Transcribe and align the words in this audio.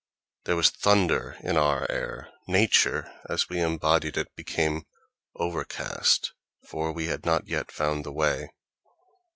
There 0.45 0.55
was 0.55 0.71
thunder 0.71 1.37
in 1.41 1.57
our 1.57 1.85
air; 1.87 2.33
nature, 2.47 3.13
as 3.29 3.49
we 3.49 3.61
embodied 3.61 4.17
it, 4.17 4.35
became 4.35 4.87
overcast—for 5.35 6.91
we 6.91 7.05
had 7.05 7.23
not 7.23 7.47
yet 7.47 7.71
found 7.71 8.03
the 8.03 8.11
way. 8.11 8.49